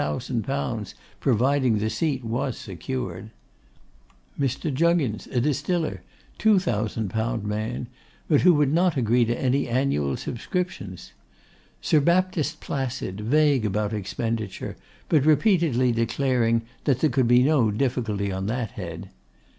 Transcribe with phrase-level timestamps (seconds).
[1.19, 3.29] _provided the seat was secured.
[4.39, 4.73] Mr.
[4.73, 6.01] Juggins, a distiller,
[6.39, 7.85] 2000_l._ man;
[8.27, 11.13] but would not agree to any annual subscriptions.
[11.81, 14.75] Sir Baptist Placid, vague about expenditure,
[15.07, 19.09] but repeatedly declaring that 'there could be no difficulty on that head.